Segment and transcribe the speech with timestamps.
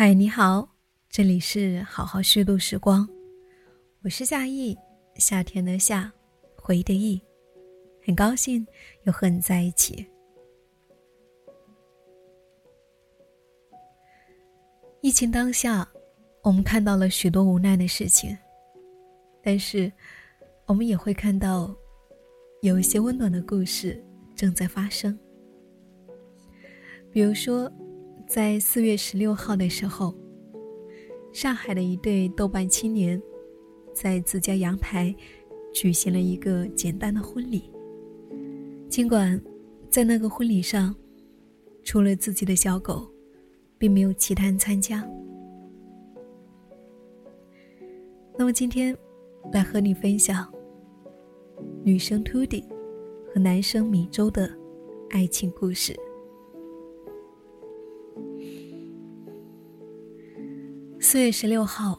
[0.00, 0.76] 嗨，你好，
[1.10, 3.04] 这里是好好虚度时光，
[4.04, 4.78] 我是夏意，
[5.16, 6.12] 夏天的夏，
[6.54, 7.20] 回忆的忆，
[8.06, 8.64] 很高兴
[9.06, 10.06] 又和你在一起。
[15.00, 15.84] 疫情当下，
[16.44, 18.38] 我们看到了许多无奈的事情，
[19.42, 19.92] 但是
[20.66, 21.74] 我们也会看到
[22.62, 24.00] 有一些温暖的故事
[24.36, 25.18] 正在发生，
[27.10, 27.68] 比如说。
[28.28, 30.14] 在四月十六号的时候，
[31.32, 33.20] 上海的一对豆瓣青年，
[33.94, 35.16] 在自家阳台
[35.72, 37.70] 举行了一个简单的婚礼。
[38.90, 39.40] 尽管
[39.88, 40.94] 在那个婚礼上，
[41.82, 43.10] 除了自己的小狗，
[43.78, 45.08] 并没有其他人参加。
[48.36, 48.94] 那么今天，
[49.54, 50.46] 来和你分享
[51.82, 52.62] 女生 Tudy
[53.32, 54.54] 和男生米粥的
[55.08, 55.98] 爱情故事。
[61.10, 61.98] 四月十六号，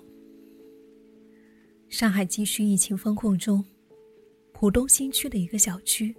[1.88, 3.66] 上海继续疫情封控中，
[4.52, 6.16] 浦东新区的一个小区，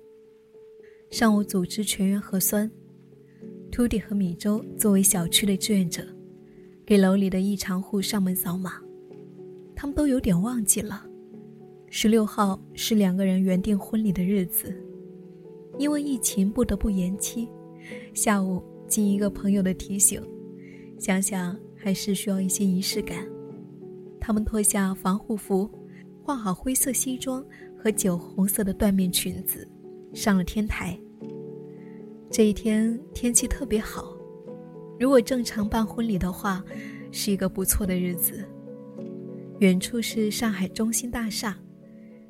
[1.09, 2.69] 上午组织全员核酸。
[3.71, 6.05] 秃顶和米粥作为小区的志愿者，
[6.85, 8.83] 给楼里的异常户上门扫码。
[9.77, 11.07] 他们都有点忘记了，
[11.91, 14.75] 十六号是两个人原定婚礼的日子，
[15.79, 17.49] 因为疫情不得不延期。
[18.15, 20.21] 下午经一个朋友的提醒，
[20.99, 21.57] 想想。
[21.83, 23.27] 还是需要一些仪式感。
[24.21, 25.69] 他们脱下防护服，
[26.23, 27.45] 换好灰色西装
[27.79, 29.67] 和酒红色的缎面裙子，
[30.13, 30.99] 上了天台。
[32.31, 34.15] 这一天天气特别好，
[34.99, 36.63] 如果正常办婚礼的话，
[37.11, 38.45] 是一个不错的日子。
[39.59, 41.59] 远处是上海中心大厦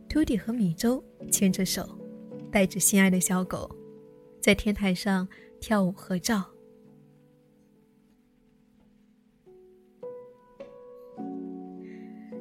[0.09, 1.87] ，Tudy 和米粥牵着手，
[2.51, 3.71] 带着心爱的小狗，
[4.41, 5.29] 在天台上
[5.61, 6.45] 跳舞合照。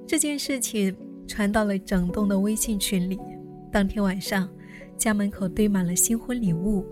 [0.09, 0.95] 这件事情
[1.27, 3.19] 传到了整栋的微信群里。
[3.71, 4.49] 当天晚上，
[4.97, 6.83] 家门口堆满了新婚礼物：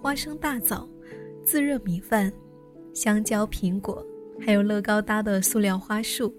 [0.00, 0.88] 花生大枣、
[1.44, 2.32] 自热米饭、
[2.94, 4.02] 香蕉、苹果，
[4.40, 6.34] 还有乐高搭的塑料花束。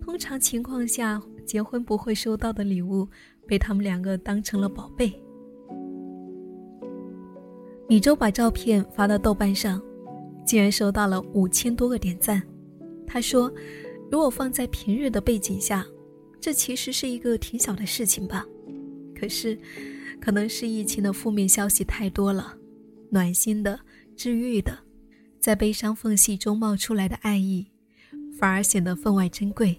[0.00, 3.06] 通常情况下，结婚不会收到的礼物，
[3.46, 5.12] 被他们两个当成了宝贝。
[7.86, 9.82] 米粥把照片发到豆瓣上，
[10.46, 12.42] 竟然收到了五千多个点赞。
[13.06, 13.52] 他说。
[14.10, 15.84] 如果放在平日的背景下，
[16.40, 18.46] 这其实是一个挺小的事情吧。
[19.18, 19.58] 可是，
[20.20, 22.56] 可能是疫情的负面消息太多了，
[23.10, 23.80] 暖心的、
[24.16, 24.78] 治愈的，
[25.40, 27.66] 在悲伤缝隙中冒出来的爱意，
[28.38, 29.76] 反而显得分外珍贵。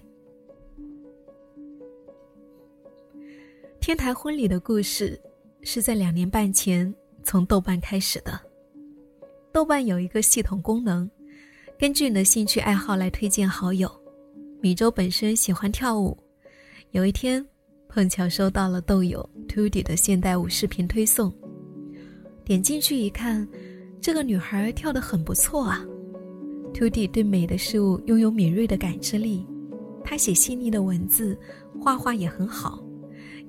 [3.80, 5.20] 天台婚礼的故事
[5.62, 8.38] 是在两年半前从豆瓣开始的。
[9.52, 11.08] 豆瓣有一个系统功能，
[11.78, 13.88] 根据你的兴趣爱好来推荐好友。
[14.60, 16.16] 米粥本身喜欢跳舞，
[16.90, 17.44] 有一天
[17.88, 21.32] 碰巧收到了豆友 Tudy 的现代舞视频推送，
[22.42, 23.46] 点进去一看，
[24.00, 25.84] 这个女孩跳得很不错啊。
[26.72, 29.46] Tudy 对美的事物拥有敏锐的感知力，
[30.02, 31.38] 她写细腻的文字，
[31.78, 32.82] 画画也很好，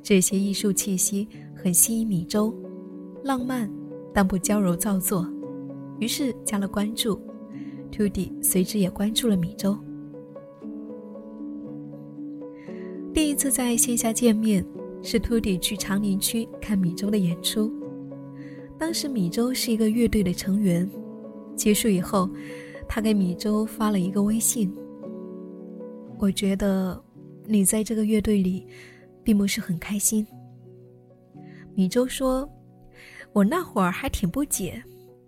[0.04, 2.54] 这些艺术气息很吸引米粥，
[3.24, 3.70] 浪漫
[4.14, 5.26] 但不娇柔造作，
[6.00, 7.20] 于是加了关注
[7.92, 9.78] ，Tudy 随之也关注了米粥。
[13.18, 14.64] 第一次在线下见面，
[15.02, 17.74] 是秃顶去长宁区看米粥的演出。
[18.78, 20.88] 当时米粥是一个乐队的成员。
[21.56, 22.30] 结束以后，
[22.88, 24.72] 他给米粥发了一个微信。
[26.20, 27.04] 我觉得
[27.48, 28.68] 你在这个乐队里，
[29.24, 30.24] 并不是很开心。
[31.74, 32.48] 米粥说
[33.34, 34.80] ：“我那会儿还挺不解，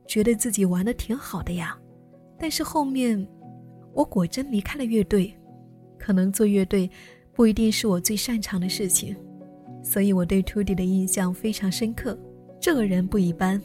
[0.07, 1.75] 觉得自己玩的挺好的呀。
[2.37, 3.27] 但是后面，
[3.95, 5.35] 我果真离开了乐队，
[5.97, 6.87] 可能做乐队。”
[7.39, 9.15] 不一定是我最擅长的事情，
[9.81, 12.19] 所以我对 Tudy 的印象非常深刻。
[12.59, 13.61] 这个人不一般，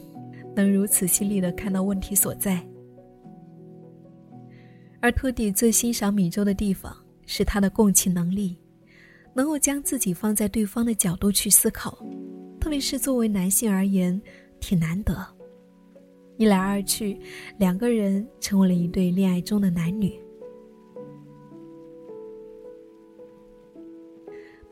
[0.55, 2.65] 能如此犀利的看到问题所在。
[5.01, 6.95] 而 Tudy 最欣赏米粥的地方
[7.25, 8.57] 是他的共情能力，
[9.33, 12.01] 能够将自己放在对方的角度去思考，
[12.61, 14.21] 特别是作为男性而言，
[14.61, 15.13] 挺难得。
[16.37, 17.19] 一来二去，
[17.57, 20.17] 两个人成为了一对恋爱中的男女。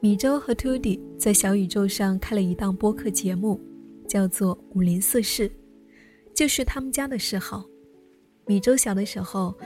[0.04, 3.58] 米粥和 Tudy 在小宇宙上开了一档播客节目，
[4.06, 5.48] 叫做《五零四世》，
[6.36, 7.64] 就是他们家的嗜好。
[8.46, 9.58] 米粥小的时候，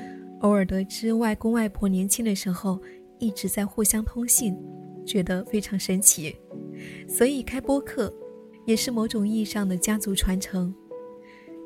[0.42, 2.80] 偶尔得知外公外婆年轻的时候
[3.18, 4.56] 一直在互相通信，
[5.08, 6.36] 觉得非常神奇，
[7.10, 8.14] 所以开播客
[8.68, 10.72] 也是某种意义上的家族传承。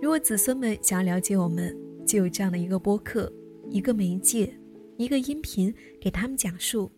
[0.01, 1.77] 如果子孙们想要了解我们，
[2.07, 3.29] 就有这样的一个播客，
[3.69, 4.57] 一个媒介，
[4.95, 6.89] 一个音频给他们讲述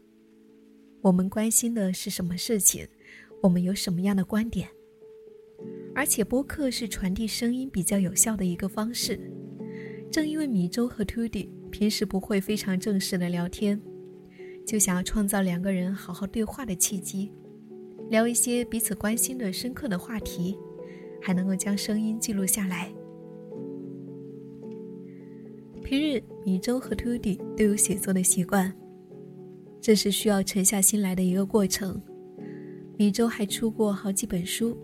[1.03, 2.88] 我们关心的是什么事情，
[3.41, 4.69] 我们有什么样的观点。
[5.94, 9.19] 而且播客是传递声音比较有效的一个方式。
[10.09, 13.81] 正因为米周和 Tudy 平时不会非常正式的聊天，
[14.65, 17.33] 就想要创造两个人好好对话的契机，
[18.09, 20.57] 聊一些彼此关心的深刻的话题，
[21.21, 22.89] 还能够将声音记录下来。
[25.83, 28.73] 平日米周和 Tudy 都有写作的习惯，
[29.83, 32.01] 这是需要沉下心来的一个过程。
[32.97, 34.77] 米周还出过好几本书。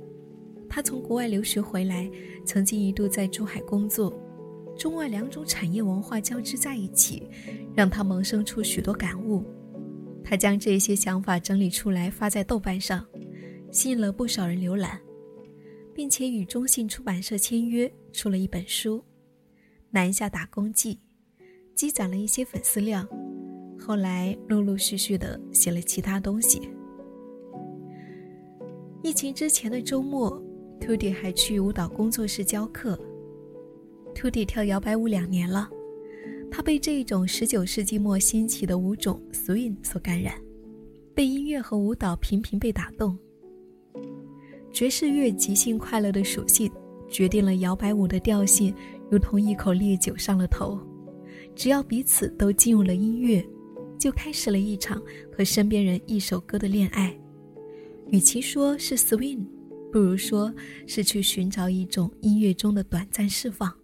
[0.68, 2.12] 他从国外留学回来，
[2.46, 4.14] 曾经一度在珠海工作，
[4.78, 7.30] 中外两种产业文化交织在一起，
[7.74, 9.42] 让他萌生出许多感悟。
[10.22, 13.04] 他将这些想法整理出来发在豆瓣上，
[13.72, 15.00] 吸引了不少人浏览，
[15.96, 18.98] 并且与中信出版社签约，出了一本书
[19.92, 20.96] 《南下打工记》，
[21.74, 23.08] 积攒了一些粉丝量。
[23.80, 26.70] 后来陆陆续续的写了其他东西。
[29.02, 30.42] 疫情之前的周末。
[30.80, 32.98] t u d y 还去舞蹈工作室教课。
[34.16, 35.70] t u d y 跳摇摆舞两年了，
[36.50, 40.36] 他被这一种19世纪末兴起的舞种 Swing 所感染，
[41.14, 43.18] 被音乐和舞蹈频频被打动。
[44.72, 46.72] 爵士乐即兴快乐的属性，
[47.10, 48.74] 决定了摇摆舞的调性
[49.12, 50.80] 如同一口烈酒上了头。
[51.54, 53.46] 只要彼此都进入了音乐，
[54.00, 55.00] 就开始了一场
[55.32, 57.16] 和身边人一首歌的恋爱。
[58.10, 59.46] 与其说是 Swing。
[59.92, 60.54] 不如说
[60.86, 63.76] 是去寻找一种音乐中的短暂释放，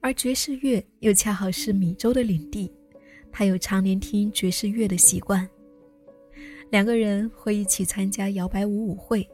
[0.00, 2.68] 而爵士乐又恰好是米周的领地，
[3.30, 5.48] 他有常年听爵士乐的习惯。
[6.70, 9.24] 两个人会一起参加摇摆舞舞会，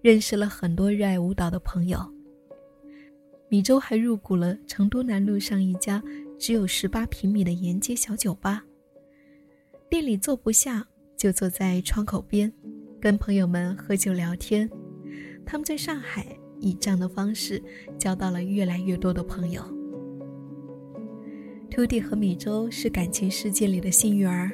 [0.00, 2.00] 认识了很多热爱舞蹈的朋友。
[3.50, 6.02] 米周还入股了成都南路上一家
[6.40, 8.64] 只有十八平米的沿街小酒吧，
[9.90, 12.50] 店里坐不下，就坐在窗口边。
[12.98, 14.68] 跟朋友们喝酒聊天，
[15.44, 16.26] 他们在上海
[16.58, 17.62] 以这样的方式
[17.98, 19.62] 交到了越来越多的朋友。
[21.70, 24.50] 秃弟和米粥是感情世界里的幸运儿，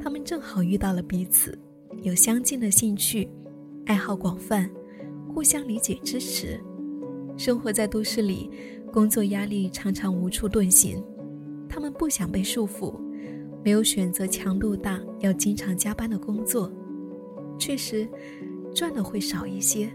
[0.00, 1.56] 他们正好遇到了彼此，
[2.02, 3.28] 有相近的兴趣，
[3.86, 4.68] 爱好广泛，
[5.32, 6.60] 互相理解支持。
[7.36, 8.50] 生活在都市里，
[8.92, 11.02] 工作压力常常无处遁形，
[11.72, 13.00] 他们不想被束缚，
[13.64, 16.70] 没有选择强度大要经常加班的工作。
[17.58, 18.06] 确实，
[18.74, 19.90] 赚的会少一些，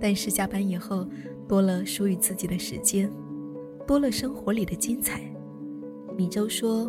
[0.00, 1.04] 但是加班以后
[1.48, 3.10] 多了属于自己的时间，
[3.84, 5.20] 多了生活里的精彩。
[6.16, 6.88] 米周说：“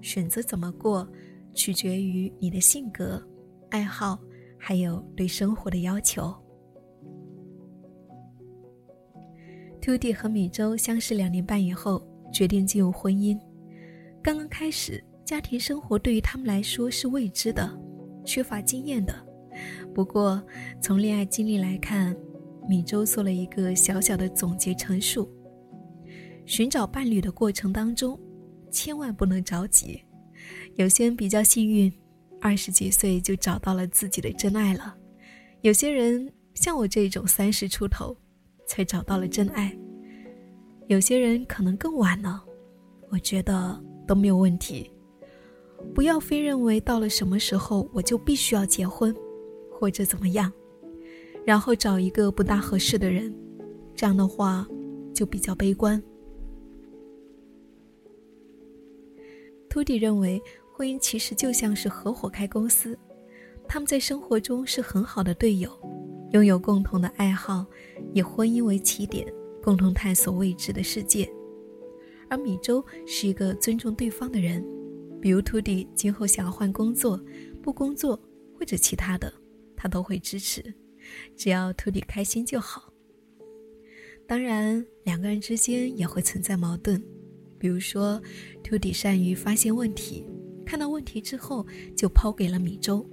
[0.00, 1.06] 选择怎么过，
[1.52, 3.22] 取决于你的性格、
[3.68, 4.18] 爱好，
[4.56, 6.34] 还有对生活的要求。”
[9.82, 13.38] Tudy 和米周相识两年半以后，决定进入婚姻。
[14.28, 17.66] 刚刚开始，家庭生活对于他们来说是未知的，
[18.26, 19.26] 缺乏经验的。
[19.94, 20.46] 不过，
[20.82, 22.14] 从恋爱经历来看，
[22.68, 25.26] 米周做了一个小小的总结陈述：
[26.44, 28.20] 寻找伴侣的过程当中，
[28.70, 29.98] 千万不能着急。
[30.74, 31.90] 有些人比较幸运，
[32.38, 34.94] 二十几岁就找到了自己的真爱了；
[35.62, 38.14] 有些人像我这种三十出头，
[38.66, 39.70] 才找到了真爱；
[40.86, 42.44] 有些人可能更晚了。
[43.08, 44.90] 我觉得都没有问题，
[45.94, 49.14] 不要非认为到了什么时候我就必须要结婚。
[49.80, 50.52] 或者怎么样，
[51.46, 53.32] 然后找一个不大合适的人，
[53.94, 54.66] 这样的话
[55.14, 56.02] 就比较悲观。
[59.70, 60.42] 图迪认为，
[60.74, 62.98] 婚姻其实就像是合伙开公司，
[63.68, 65.70] 他们在生活中是很好的队友，
[66.32, 67.64] 拥有共同的爱好，
[68.12, 71.32] 以婚姻为起点，共同探索未知的世界。
[72.30, 74.64] 而米周是一个尊重对方的人，
[75.20, 77.20] 比如图迪今后想要换工作、
[77.62, 78.18] 不工作
[78.58, 79.32] 或者其他的。
[79.80, 80.74] 他都会支持，
[81.36, 82.92] 只要徒弟开心就好。
[84.26, 87.00] 当然，两个人之间也会存在矛盾，
[87.60, 88.20] 比如说，
[88.64, 90.26] 徒弟善于发现问题，
[90.66, 91.64] 看到问题之后
[91.96, 93.08] 就抛给了米粥，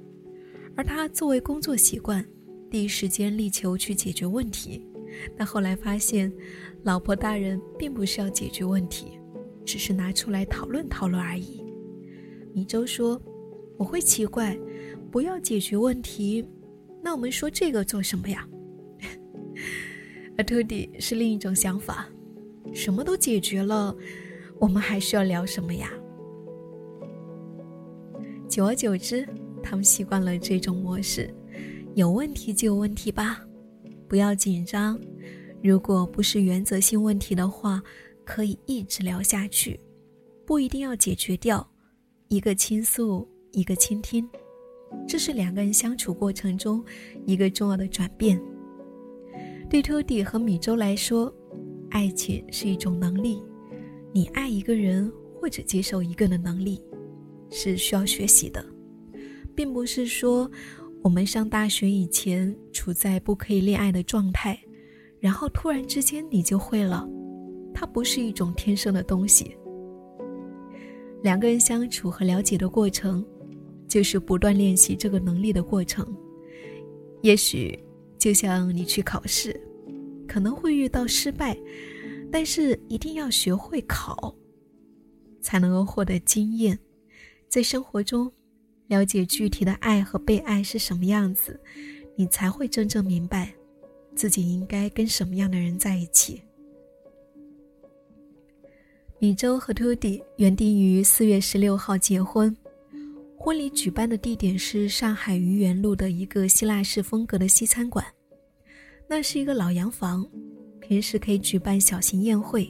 [0.75, 2.27] 而他作为工作习惯，
[2.67, 4.86] 第一时间力求去解决问题。
[5.38, 6.31] 但后来发现，
[6.84, 9.19] 老婆大人并不是要解决问题，
[9.65, 11.63] 只是拿出来讨论讨论而已。
[12.53, 13.22] 米粥说
[13.77, 14.57] ：“我会奇怪，
[15.12, 16.45] 不要解决问题。”
[17.03, 18.48] 那我们说这个做什么呀？
[20.38, 22.07] 而托迪是另一种想法，
[22.74, 23.95] 什么都解决了，
[24.60, 25.91] 我们还需要聊什么呀？
[28.50, 29.27] 久而久之，
[29.62, 31.34] 他们习惯了这种模式，
[31.93, 33.45] 有问题就有问题吧，
[34.07, 35.00] 不要紧张。
[35.63, 37.81] 如果不是原则性问题的话，
[38.24, 39.79] 可以一直聊下去，
[40.45, 41.67] 不一定要解决掉。
[42.27, 44.27] 一个倾诉，一个倾听，
[45.07, 46.83] 这是两个人相处过程中
[47.25, 48.41] 一个重要的转变。
[49.69, 51.33] 对托蒂和米周来说，
[51.89, 53.41] 爱情是一种能力，
[54.12, 56.81] 你爱一个人或者接受一个人的能力，
[57.50, 58.63] 是需要学习的，
[59.55, 60.50] 并不是说
[61.05, 64.59] 我们上大学以前处在不可以恋爱的状态，
[65.19, 67.07] 然后突然之间你就会了，
[67.75, 69.55] 它不是一种天生的东西。
[71.21, 73.24] 两个人相处和了解的过程，
[73.88, 76.03] 就是不断练习这个能力的过程。
[77.21, 77.77] 也许
[78.17, 79.55] 就像你去考试，
[80.27, 81.55] 可能会遇到失败，
[82.31, 84.35] 但是一定要学会考，
[85.39, 86.75] 才能够获得经验。
[87.47, 88.29] 在生活中，
[88.87, 91.59] 了解具体的爱和被爱是什么样子，
[92.15, 93.53] 你才会真正明白
[94.15, 96.41] 自己应该跟什么样的人在一起。
[99.17, 102.55] 米粥和托蒂原定于四月十六号结婚，
[103.37, 108.05] 婚礼举办的地点是上海愚园路的一个希腊式风格的西餐馆。
[109.07, 110.25] 那是一个老洋房，
[110.79, 112.69] 平时可以举办小型宴会，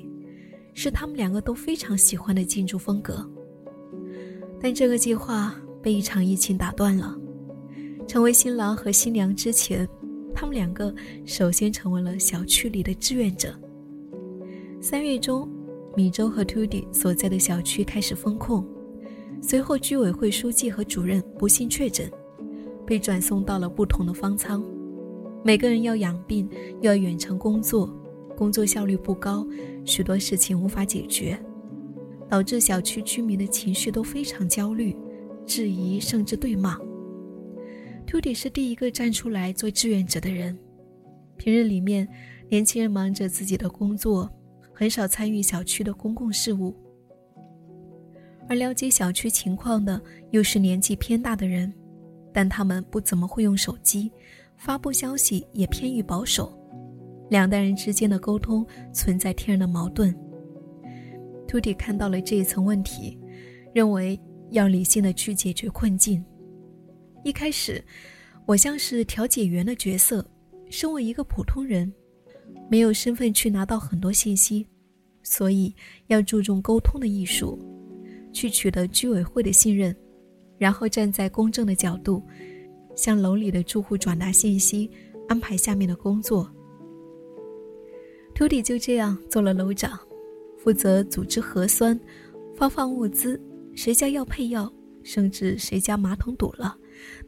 [0.73, 3.29] 是他们两个都非常喜欢的建筑风格。
[4.61, 5.55] 但这个计划
[5.85, 7.15] 被一场疫情打断了。
[8.07, 9.87] 成为新郎和新娘之前，
[10.33, 10.91] 他们两个
[11.25, 13.53] 首先成为了小区里的志愿者。
[14.81, 15.47] 三月中。
[15.97, 18.67] 米周和 Tudy 所在的小区开始封控，
[19.41, 22.11] 随后居委会书记和主任不幸确诊，
[22.85, 24.61] 被转送到了不同的方舱。
[25.41, 26.49] 每个人要养病，
[26.81, 27.89] 又要远程工作，
[28.35, 29.47] 工作效率不高，
[29.85, 31.39] 许多事情无法解决，
[32.27, 34.93] 导致小区居民的情绪都非常焦虑，
[35.45, 36.77] 质疑甚至对骂。
[38.07, 40.57] Tudy 是第一个站出来做志愿者的人。
[41.37, 42.07] 平日里面，
[42.49, 44.29] 年轻人忙着自己的工作。
[44.77, 46.75] 很少参与小区的公共事务，
[48.49, 51.73] 而了解小区情况的又是年纪偏大的人，
[52.33, 54.11] 但他们不怎么会用手机，
[54.57, 56.51] 发布消息也偏于保守，
[57.29, 60.13] 两代人之间的沟通存在天然的矛盾。
[61.47, 63.17] 图迪看到了这一层问题，
[63.73, 64.19] 认为
[64.51, 66.23] 要理性的去解决困境。
[67.23, 67.83] 一开始，
[68.45, 70.25] 我像是调解员的角色，
[70.69, 71.91] 身为一个普通人。
[72.69, 74.65] 没有身份去拿到很多信息，
[75.21, 75.73] 所以
[76.07, 77.59] 要注重沟通的艺术，
[78.33, 79.95] 去取得居委会的信任，
[80.57, 82.23] 然后站在公正的角度，
[82.95, 84.89] 向楼里的住户转达信息，
[85.27, 86.49] 安排下面的工作。
[88.33, 89.99] 图迪就这样做了楼长，
[90.57, 91.99] 负责组织核酸、
[92.55, 93.39] 发放物资，
[93.75, 94.71] 谁家要配药，
[95.03, 96.75] 甚至谁家马桶堵了，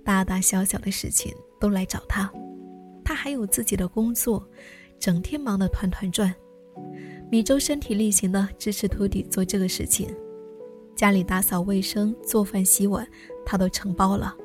[0.04, 2.32] 大大小小的事情都来找他。
[3.04, 4.48] 他还有自己的工作。
[5.00, 6.34] 整天忙得团团转，
[7.30, 10.10] 米粥身体力行的支持徒弟做这个事情，
[10.96, 13.08] 家里打扫卫生、做饭洗碗，
[13.46, 14.36] 他都承包了。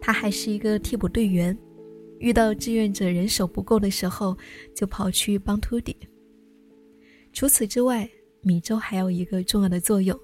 [0.00, 1.56] 他还是一个替补队员，
[2.18, 4.36] 遇到志愿者人手不够的时候，
[4.74, 5.96] 就跑去帮徒弟。
[7.32, 10.18] 除此之外，米粥还有一个重要的作用，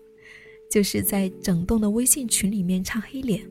[0.70, 3.48] 就是在整栋的微信群里面唱黑脸，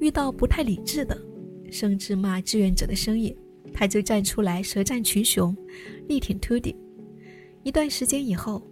[0.00, 1.16] 遇到不太理智的，
[1.70, 3.34] 甚至骂志愿者的声音。
[3.72, 5.56] 他就站出来舌战群雄，
[6.08, 6.74] 力挺 Tudy。
[7.62, 8.62] 一段时间以后，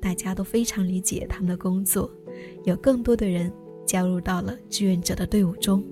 [0.00, 2.10] 大家都非常理解他们的工作，
[2.64, 3.50] 有更多的人
[3.86, 5.82] 加入到了志愿者的队伍中。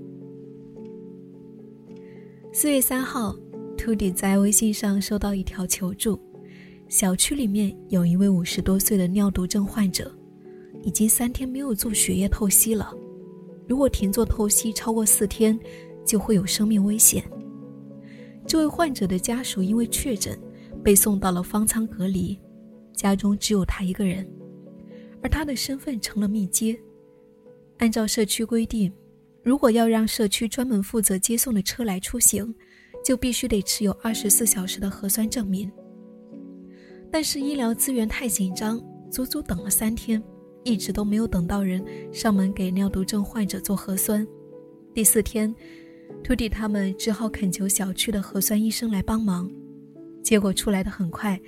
[2.53, 3.35] 四月三号
[3.77, 6.19] ，Tudy 在微信上收到一条求助：
[6.89, 10.13] 小区里面有一位五十多岁的尿毒症患者，
[10.89, 12.97] 已经三天没有做血液透析了，
[13.69, 15.61] 如果停做透析超过四天，
[16.03, 17.23] 就会有生命危险。
[18.47, 20.41] 这位患者的家属因为确诊，
[20.83, 22.41] 被送到了方舱隔离，
[22.95, 24.27] 家中只有他一个人，
[25.23, 26.75] 而他的身份成了密接。
[27.77, 28.91] 按照社区规定，
[29.43, 32.55] 如果要让社区专门负责接送的车来出行，
[33.05, 35.71] 就必须得持有二十四小时的核酸证明。
[37.13, 40.23] 但是医疗资源太紧张，足足等了三天，
[40.69, 41.83] 一直都没有等到人
[42.13, 44.27] 上门给尿毒症患者做核酸。
[44.93, 45.55] 第四天。
[46.25, 49.49] 徒弟他们只好恳求小区的核酸医生来帮忙，
[50.23, 51.39] 结果出来的很快，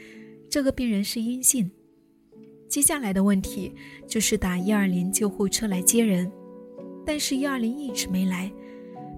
[0.49, 1.69] 这个病人是阴性。
[2.69, 3.73] 接下来的问题
[4.07, 6.31] 就是打一二零救护车来接人，
[7.05, 8.53] 但是一二零一直没来。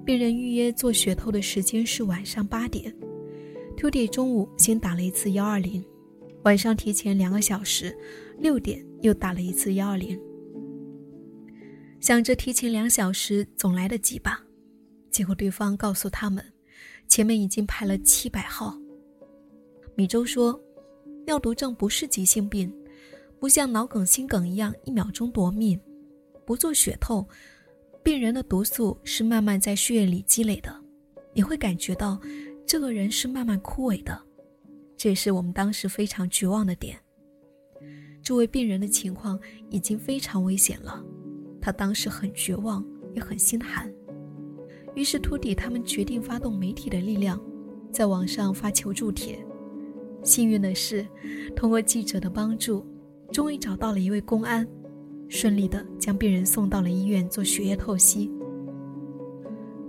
[0.06, 2.94] 病人预约做血透的时间是晚上八点，
[3.76, 5.84] 徒弟中午先打了一次幺二零，
[6.44, 7.94] 晚上提前两个小时，
[8.42, 10.20] 六点又打了一次幺二零，
[12.00, 14.42] 想着提前两小时总来得及吧。
[15.12, 16.44] 结果对方告诉他们，
[17.06, 18.76] 前面已经排了七百号。
[19.94, 20.60] 米粥说，
[21.24, 22.74] 尿毒症不是急性病，
[23.38, 25.80] 不像脑梗、心梗一样一秒钟夺命，
[26.44, 27.24] 不做血透，
[28.02, 30.74] 病人的毒素是慢慢在血液里积累的，
[31.32, 32.20] 你会感觉到
[32.66, 34.20] 这个人是慢慢枯萎的，
[34.96, 36.98] 这也是我们当时非常绝望的点。
[38.22, 39.38] 这位病人的情况
[39.68, 41.04] 已经非常危险了，
[41.60, 43.92] 他当时很绝望，也很心寒。
[44.94, 47.40] 于是秃底他们决定发动媒体的力量，
[47.90, 49.44] 在网上发求助帖。
[50.22, 51.04] 幸运的是，
[51.56, 52.86] 通过记者的帮助，
[53.32, 54.64] 终于找到了一位公安，
[55.28, 58.30] 顺利的将病人送到了医院做血液透析。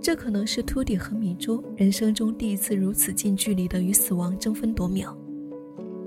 [0.00, 5.16] 这可能是秃底和米珠人生中第一次如此近距离的与死亡争分夺秒。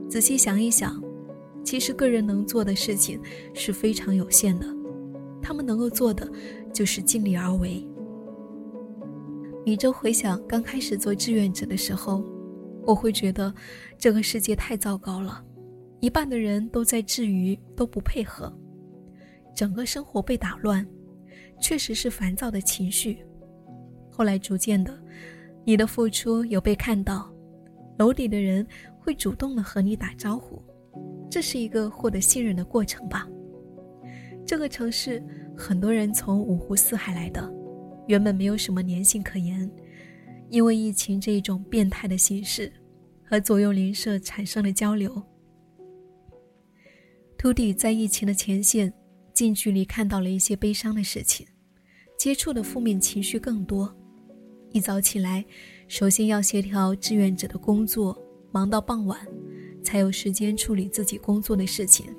[0.09, 1.01] 仔细想一想，
[1.67, 3.21] 其实个人能做的事情
[3.53, 4.65] 是非常有限的，
[5.41, 6.25] 他们能够做的
[6.73, 7.85] 就是尽力而为。
[9.65, 12.23] 米粥回想刚开始做志愿者的时候，
[12.85, 13.53] 我会觉得
[13.97, 15.43] 这个世界太糟糕了，
[15.99, 18.49] 一半的人都在治愈，都不配合，
[19.53, 20.87] 整个生活被打乱，
[21.59, 23.17] 确实是烦躁的情绪。
[24.09, 24.97] 后来逐渐的，
[25.65, 27.29] 你的付出有被看到，
[27.99, 28.65] 楼底的人
[28.97, 30.63] 会主动的和你打招呼，
[31.29, 33.27] 这是一个获得信任的过程吧。
[34.45, 35.21] 这个城市
[35.55, 37.53] 很多人从五湖四海来的。
[38.07, 39.69] 原本没有什么粘性可言，
[40.49, 42.71] 因为疫情这一种变态的形式，
[43.21, 45.21] 和左右邻舍产生了交流。
[47.37, 48.93] 秃底在疫情的前线，
[49.33, 51.45] 近距离看到了一些悲伤的事情，
[52.17, 53.93] 接触的负面情绪更多。
[54.71, 55.43] 一早起来，
[55.89, 58.17] 首先要协调志愿者的工作，
[58.53, 59.19] 忙到傍晚，
[59.87, 62.13] 才有时间处理自己工作的事情，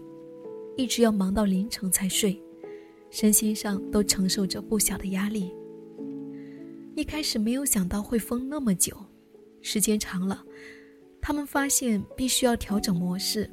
[0.75, 2.43] 一直要忙到凌晨才睡，
[3.11, 5.55] 身心上都承受着不小的压力。
[6.97, 8.97] 一开始没有想到会封那么久，
[9.61, 10.43] 时间长了，
[11.21, 13.51] 他们发现必须要调整模式，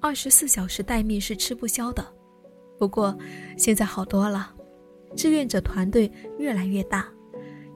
[0.00, 2.04] 二十四小时待命是吃不消的。
[2.76, 3.16] 不过
[3.56, 4.52] 现在好多了，
[5.14, 7.08] 志愿者团队越来越大，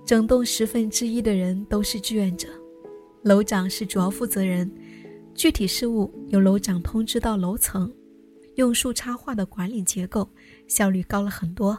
[0.04, 2.48] 整栋十分之一的人都是志愿者，
[3.22, 4.68] 楼长是主要负责人，
[5.38, 7.94] 具体事务由楼长通知到楼层，
[8.56, 10.28] 用树插画的管理结构，
[10.66, 11.78] 效率高了很多。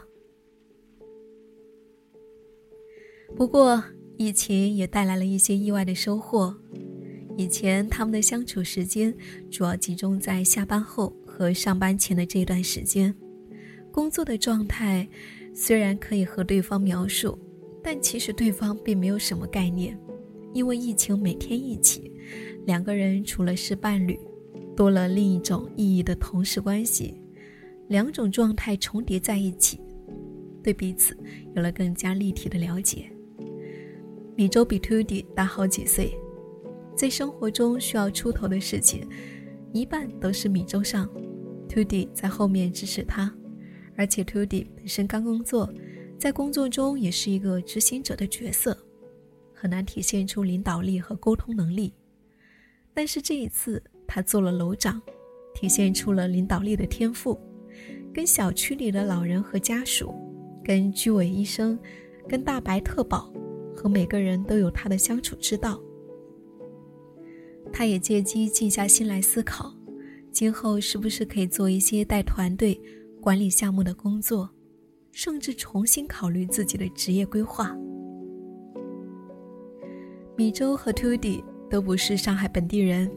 [3.36, 3.84] 不过，
[4.16, 6.56] 疫情也带来了一些意外的收获。
[7.36, 9.14] 以前他们的相处时间
[9.50, 13.14] 主要集中在下班后和上班前的这段时间，
[13.92, 15.06] 工作的状态
[15.52, 17.38] 虽然可以和对方描述，
[17.82, 20.00] 但其实对方并没有什么概念。
[20.52, 22.10] 因为疫情每天一起，
[22.66, 24.18] 两个人除了是伴侣，
[24.76, 27.20] 多了另一种意义的同事关系，
[27.88, 29.80] 两种状态重叠在一起，
[30.62, 31.16] 对彼此
[31.54, 33.10] 有了更加立体的了解。
[34.36, 36.16] 米粥比 Tudy 大好几岁，
[36.94, 39.06] 在生活中需要出头的事情，
[39.72, 41.08] 一半都是米粥上
[41.68, 43.34] ，Tudy 在后面支持他。
[43.96, 45.70] 而且 Tudy 本身刚工作，
[46.18, 48.74] 在工作中也是一个执行者的角色，
[49.52, 51.92] 很难体现出领导力和沟通能力。
[52.94, 55.00] 但是这一次他做了楼长，
[55.54, 57.40] 体现出了领导力的天赋，
[58.12, 60.14] 跟小区里的老人和家属，
[60.64, 61.78] 跟居委医生，
[62.28, 63.32] 跟大白特保。
[63.72, 65.80] 和每个人都有他的相处之道，
[67.72, 69.74] 他也借机静下心来思考，
[70.30, 72.78] 今后是不是可以做一些带团队、
[73.22, 74.50] 管理项目的工作，
[75.12, 77.74] 甚至重新考虑自己的职业规划。
[80.36, 83.10] 米粥和 Tudy 都不是上海本地人，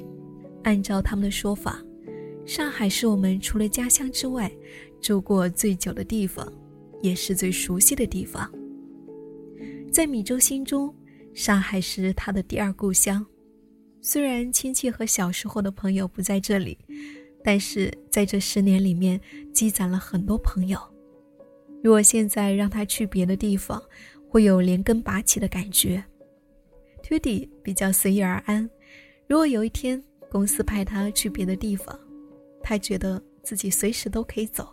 [0.64, 1.84] 按照他们的说法，
[2.46, 4.52] 上海是我们除了家乡之外
[5.02, 6.52] 住过最久的地方，
[7.02, 8.50] 也是最熟悉的地方。
[9.92, 10.94] 在米粥心中，
[11.34, 13.26] 上海是他的第二故乡。
[14.02, 16.78] 虽然亲戚和小时候的朋友不在这里，
[17.44, 19.20] 但是在这十年里面
[19.52, 20.80] 积攒了很多朋友。
[21.84, 23.82] 如果现在让他去别的地方，
[24.30, 26.04] 会有连根拔起的感觉。
[27.04, 28.68] Tudy 比较随遇而安。
[29.28, 32.00] 如果有一天公司派他去别的地方，
[32.62, 34.68] 他觉得自己随时都可以走。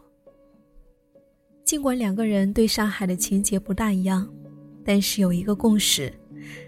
[1.64, 4.28] 尽管两个人对上海的情节不大一样。
[4.82, 6.10] 但是有一个共识，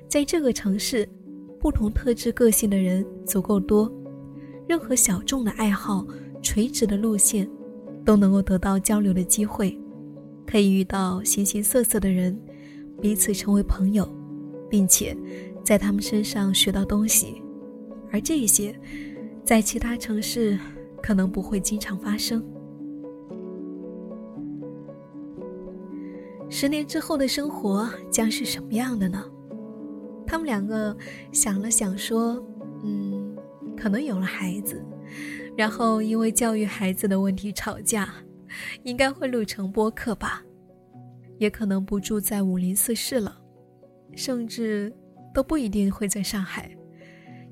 [0.07, 1.09] 在这个城市，
[1.59, 3.91] 不同特质个性的人足够多，
[4.69, 6.07] 任何小众的爱好、
[6.43, 7.49] 垂直的路线，
[8.05, 9.77] 都能够得到交流的机会，
[10.47, 12.39] 可以遇到形形色色的人，
[13.01, 14.07] 彼此成为朋友，
[14.69, 15.17] 并且
[15.65, 17.43] 在他们身上学到东西，
[18.11, 18.79] 而这些，
[19.45, 20.59] 在其他城市
[21.03, 22.45] 可能不会经常发生。
[26.51, 29.25] 十年之后的生活将是什么样的呢？
[30.27, 30.97] 他们两个
[31.31, 32.43] 想了想，说
[32.85, 33.37] ：“嗯，
[33.77, 34.85] 可能有了孩子，
[35.57, 38.13] 然后因为教育孩子的问题吵架，
[38.83, 40.43] 应该会录成播客吧。
[41.39, 43.37] 也可能不住在五林四市了，
[44.15, 44.93] 甚至
[45.33, 46.71] 都不一定会在上海，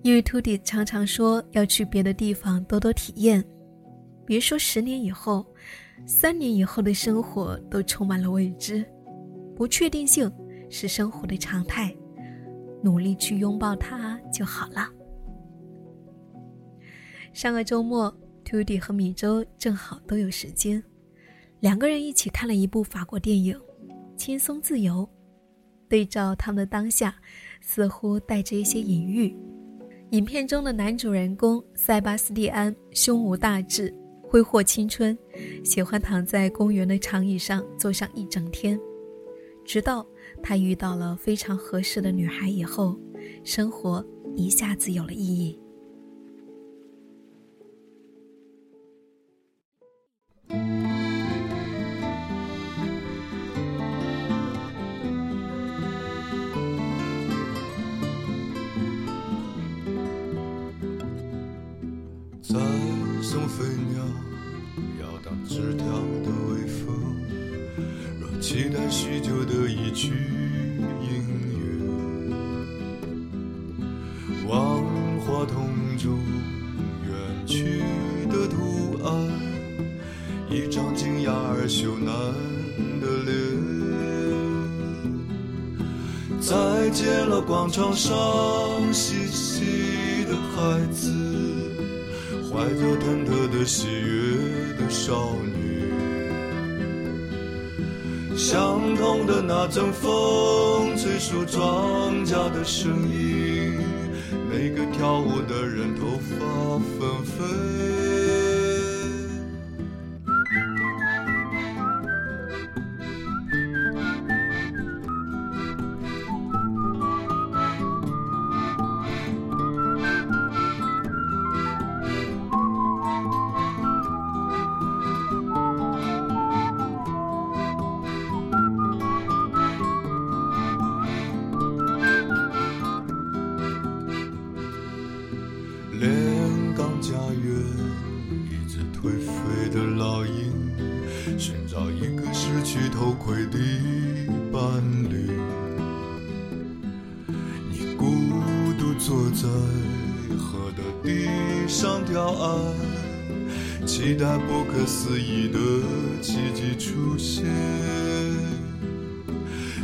[0.02, 3.44] 因为秃弟常常说要去别的地方多多体验。
[4.26, 5.46] 别说十年以后，
[6.06, 8.84] 三年以后的生活都充满了未知，
[9.56, 10.30] 不确定性
[10.68, 11.94] 是生活的常态，
[12.82, 14.88] 努力去拥抱它就好了。
[17.32, 18.14] 上个周末，
[18.44, 20.82] 秃弟和米粥正好都有时间，
[21.60, 23.58] 两个人一起看了一部法国电影。
[24.16, 25.08] 轻松自由，
[25.88, 27.16] 对照他们的当下，
[27.60, 29.36] 似乎带着一些隐喻。
[30.10, 35.16] 影片中的男主人公塞巴斯蒂安胸无大志，挥霍青春，
[35.64, 38.78] 喜欢躺在公园的长椅上坐上一整天，
[39.64, 40.04] 直到
[40.42, 42.98] 他遇到了非常合适的女孩以后，
[43.44, 45.56] 生活一下子有了意义。
[65.48, 66.86] 枝条的微风，
[68.20, 70.12] 若期待许久的一曲
[71.02, 71.10] 音
[71.50, 72.30] 乐，
[74.48, 74.56] 万
[75.20, 76.18] 花筒中
[77.06, 77.12] 远
[77.46, 77.80] 去
[78.28, 79.10] 的图案，
[80.48, 82.04] 一张惊讶而羞赧
[83.00, 83.28] 的脸，
[86.40, 88.12] 再见了广场上
[88.92, 91.12] 嬉戏的孩子。
[92.52, 95.88] 怀着忐忑的喜悦少女，
[98.36, 103.78] 相同的那阵风吹树庄稼的声音，
[104.50, 108.09] 每个跳舞的人头发纷飞。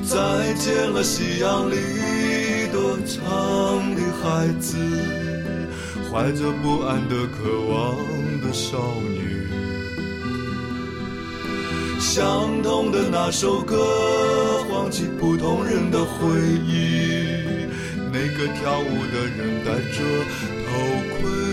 [0.08, 1.74] 再见了，夕阳里
[2.72, 4.76] 躲藏的孩子，
[6.08, 7.96] 怀着不安的渴望
[8.40, 9.48] 的少女。
[11.98, 17.66] 相同的那首歌，唤起不同人的回忆。
[18.12, 19.98] 每个跳舞的人戴着
[20.66, 20.70] 头
[21.18, 21.45] 盔。